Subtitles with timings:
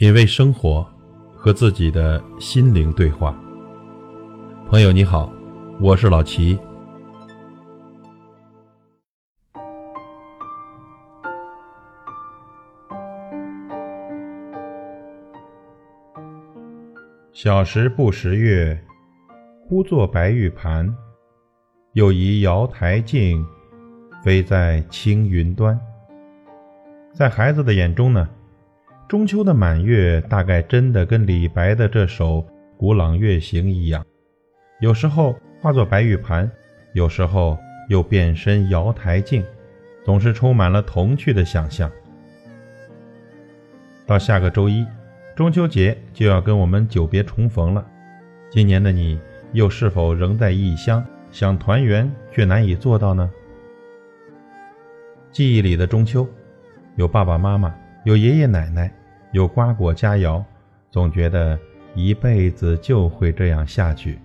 [0.00, 0.86] 品味生活，
[1.34, 3.36] 和自己的心灵对话。
[4.68, 5.28] 朋友你好，
[5.80, 6.56] 我是老齐。
[17.32, 18.80] 小时不识月，
[19.66, 20.88] 呼作白玉盘。
[21.94, 23.44] 又疑瑶台镜，
[24.22, 25.76] 飞在青云端。
[27.12, 28.28] 在孩子的眼中呢？
[29.08, 32.42] 中秋的满月，大概真的跟李白的这首
[32.76, 34.04] 《古朗月行》一样，
[34.80, 36.50] 有时候化作白玉盘，
[36.92, 37.56] 有时候
[37.88, 39.42] 又变身瑶台镜，
[40.04, 41.90] 总是充满了童趣的想象。
[44.06, 44.86] 到下个周一，
[45.34, 47.82] 中秋节就要跟我们久别重逢了。
[48.50, 49.18] 今年的你，
[49.54, 51.02] 又是否仍在异乡，
[51.32, 53.30] 想团圆却难以做到呢？
[55.32, 56.28] 记忆里的中秋，
[56.96, 57.74] 有爸爸妈妈，
[58.08, 58.90] 有爷爷奶奶。
[59.32, 60.42] 有瓜果佳肴，
[60.90, 61.58] 总觉得
[61.94, 64.18] 一辈子就会这样下去。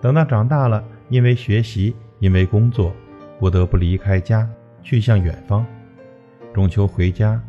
[0.00, 2.94] 等到长大了，因为学习，因为工作，
[3.40, 4.48] 不得不离开家，
[4.80, 5.66] 去向远方。
[6.54, 7.42] 中秋回家，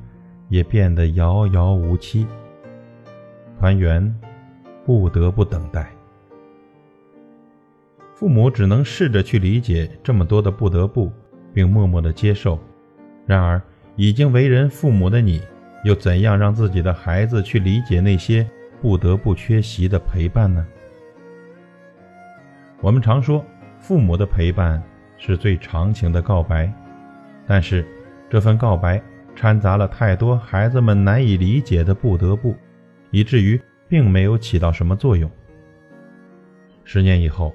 [0.47, 2.25] 也变得遥遥无期。
[3.59, 4.11] 团圆，
[4.83, 5.91] 不得不等待。
[8.15, 11.11] 父母只能试着去理解这么多的不得不，
[11.53, 12.57] 并默默的接受。
[13.27, 13.61] 然而，
[13.99, 15.41] 已经为人父母的你。
[15.83, 18.45] 又怎样让自己的孩子去理解那些
[18.81, 20.65] 不得不缺席的陪伴呢？
[22.81, 23.45] 我们常说，
[23.77, 24.81] 父母的陪伴
[25.17, 26.69] 是最长情的告白，
[27.45, 27.85] 但是
[28.29, 29.01] 这份告白
[29.35, 32.55] 掺杂了太多孩子们难以理解的不得不，
[33.11, 35.29] 以至于并没有起到什么作用。
[36.83, 37.53] 十年以后，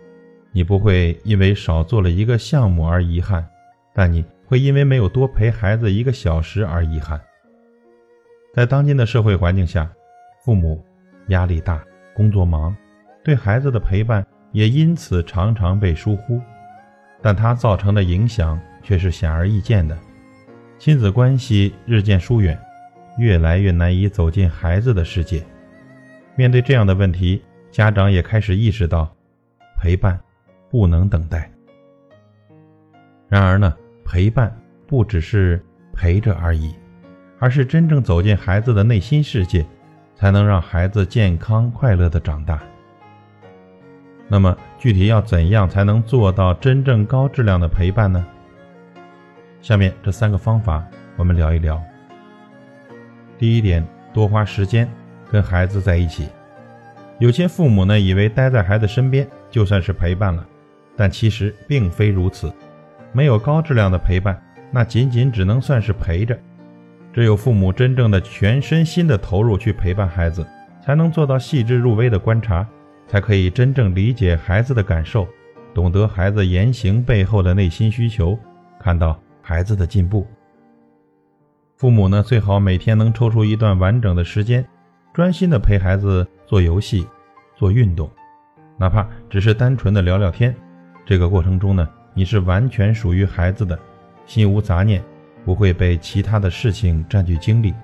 [0.51, 3.47] 你不会因为少做了一个项目而遗憾，
[3.95, 7.21] 但你会因为没有多陪孩子一个小时而遗憾。
[8.53, 9.91] 在当今的社会环境下，
[10.45, 10.85] 父母
[11.29, 11.83] 压力大，
[12.15, 12.77] 工作忙，
[13.25, 16.41] 对孩子的陪伴也因此常常被疏忽，
[17.21, 19.99] 但它造成的影响却是显而易见的，
[20.79, 22.57] 亲子关系日渐疏远，
[23.19, 25.43] 越来越难以走进孩子的世界。
[26.37, 29.11] 面对这样的问题，家长也开始意识到，
[29.81, 30.21] 陪伴
[30.71, 31.51] 不能等待。
[33.29, 34.55] 然而呢，陪伴
[34.87, 36.75] 不只是陪着而已。
[37.41, 39.67] 而是真正走进孩子的内心世界，
[40.15, 42.63] 才能让孩子健康快乐的长大。
[44.29, 48.25] 那么，具体要怎样才能做到真正高质量的陪伴呢？
[49.61, 50.83] 下面这三个方法，
[51.17, 51.83] 我们聊一聊。
[53.37, 54.89] 第一点，多花时间
[55.31, 56.29] 跟孩子在一起。
[57.19, 60.47] 有些父母呢，以为待在孩子身边就算是陪伴了，
[60.97, 62.51] 但其实并非如此。
[63.15, 64.39] 没有高质量的陪伴，
[64.71, 66.39] 那仅仅只能算是陪着。
[67.13, 70.45] 只有父母真正的全身心的投入去陪伴孩子，
[70.85, 72.67] 才能做到细致入微的观察，
[73.07, 75.29] 才可以真正理解孩子的感受，
[75.73, 78.37] 懂得孩子言行背后的内心需求，
[78.81, 80.27] 看到孩子的进步。
[81.77, 84.67] 父母呢，最好每天能抽出一段完整的时间，
[85.13, 87.07] 专心的陪孩子做游戏、
[87.55, 88.11] 做运动，
[88.77, 90.53] 哪怕只是单纯的聊聊天。
[91.07, 93.79] 这个过程中呢，你是完全属于孩子的，
[94.25, 95.03] 心无杂念。
[95.45, 97.75] 不会被其他的事情占据精力。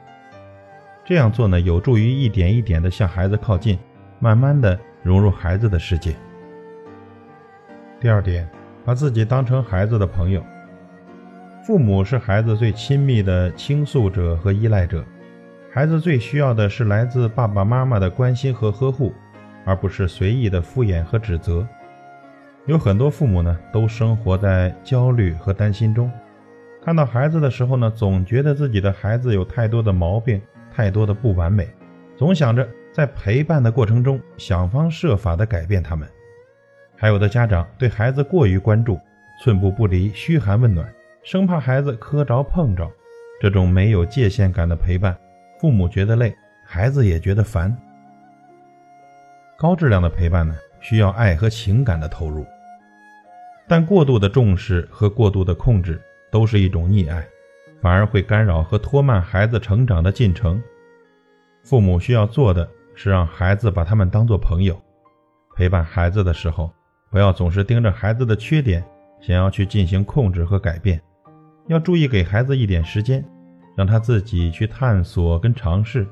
[1.04, 3.78] 这样做呢，有助于一点一点的向孩子靠近，
[4.18, 6.16] 慢慢的融入孩子的世界。
[8.00, 8.48] 第二点，
[8.82, 10.42] 把自己当成孩子的朋友。
[11.66, 15.04] 父母是孩子最亲密的倾诉者和依赖者，
[15.70, 19.12] 孩子最需要的是来自爸爸妈妈的关心和呵护，
[19.66, 21.68] 而不是随意的敷衍和指责。
[22.66, 26.10] 有很多父母呢，都生活在焦虑和担心中。
[26.84, 30.40] 看到孩子的时候呢，总觉得自己的孩子有太多的毛病，
[30.74, 31.68] 太多的不完美，
[32.16, 36.08] 总想着在陪伴的过程中想方设法的改变他们。
[36.96, 39.00] 还有的家长对孩子过于关注，
[39.42, 40.86] 寸步不离，嘘寒问暖，
[41.22, 42.88] 生怕孩子磕着碰着。
[43.40, 45.16] 这种没有界限感的陪伴，
[45.58, 46.34] 父母觉得累，
[46.64, 47.74] 孩子也觉得烦。
[49.56, 52.46] 高质量的陪伴呢，需要爱和情感的投入，
[53.68, 56.00] 但过度的重视和过度的控制。
[56.32, 57.26] 都是一种溺爱，
[57.82, 60.62] 反而会干扰和拖慢孩子成长的进程。
[61.64, 64.80] 父母需要做的是让孩子把他们当做朋友，
[65.56, 66.70] 陪伴孩子的时候，
[67.10, 68.80] 不要总是盯着孩子的缺点，
[69.20, 71.02] 想要去进行控制和改变。
[71.66, 73.24] 要注意给孩子一点时间，
[73.76, 76.06] 让他自己去探索跟尝试。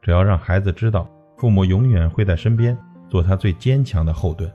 [0.00, 4.50] 只要让孩子知道，父母永远会在身边，做他最坚强的后盾。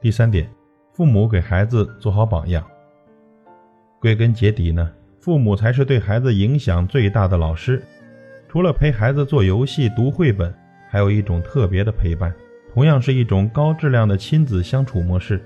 [0.00, 0.48] 第三点，
[0.92, 2.64] 父母给孩子做好榜样。
[4.00, 4.90] 归根结底呢，
[5.20, 7.82] 父母才是对孩子影响最大的老师。
[8.48, 10.54] 除了陪孩子做游戏、读绘本，
[10.88, 12.32] 还有一种特别的陪伴，
[12.72, 15.44] 同样是一种高质量的亲子相处模式，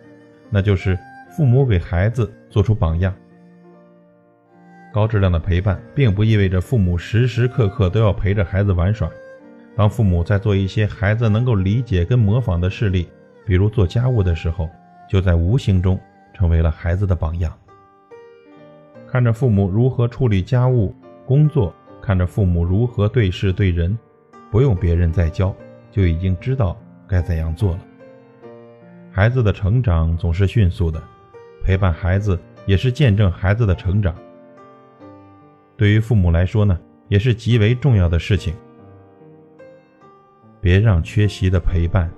[0.50, 0.98] 那就是
[1.30, 3.12] 父母给孩子做出榜样。
[4.92, 9.10] 高质量的陪伴，并不意味着父母时时刻刻都要陪着孩子玩耍。
[9.74, 13.08] 当父母在做一些孩子能够理解跟模仿的事例，
[13.46, 14.68] 比如做家务的时候，
[15.08, 15.98] 就在无形中
[16.34, 17.52] 成为了孩子的榜样。
[19.06, 23.98] 看着父母如何处理家务工作，看着父母如何对事对人，
[24.50, 25.54] 不用别人再教，
[25.90, 26.76] 就已经知道
[27.08, 27.80] 该怎样做了。
[29.10, 31.02] 孩子的成长总是迅速的，
[31.62, 34.14] 陪伴孩子也是见证孩子的成长。
[35.76, 36.78] 对于父母来说呢，
[37.08, 38.54] 也是极为重要的事情。
[40.62, 42.08] 别让缺席的陪伴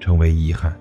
[0.00, 0.76] 成为遗憾。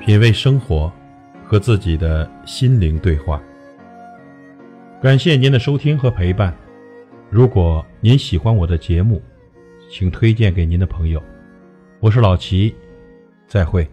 [0.00, 0.92] 品味生活，
[1.44, 3.40] 和自己的心灵对话。
[5.00, 6.52] 感谢您的收听和陪伴。
[7.30, 9.22] 如果您喜欢我的节目，
[9.88, 11.22] 请推荐给您的朋友。
[12.00, 12.74] 我是老齐，
[13.46, 13.88] 再会。